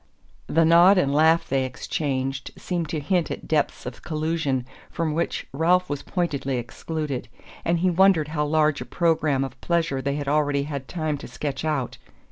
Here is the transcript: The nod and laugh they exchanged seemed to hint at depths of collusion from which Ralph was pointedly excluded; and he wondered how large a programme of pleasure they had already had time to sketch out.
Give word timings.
The 0.47 0.65
nod 0.65 0.97
and 0.97 1.13
laugh 1.13 1.47
they 1.47 1.63
exchanged 1.63 2.49
seemed 2.57 2.89
to 2.89 2.99
hint 2.99 3.29
at 3.29 3.47
depths 3.47 3.85
of 3.85 4.01
collusion 4.01 4.65
from 4.89 5.13
which 5.13 5.45
Ralph 5.53 5.91
was 5.91 6.01
pointedly 6.01 6.57
excluded; 6.57 7.27
and 7.63 7.77
he 7.81 7.91
wondered 7.91 8.29
how 8.29 8.45
large 8.47 8.81
a 8.81 8.85
programme 8.85 9.43
of 9.43 9.61
pleasure 9.61 10.01
they 10.01 10.15
had 10.15 10.27
already 10.27 10.63
had 10.63 10.87
time 10.87 11.19
to 11.19 11.27
sketch 11.27 11.63
out. 11.63 11.99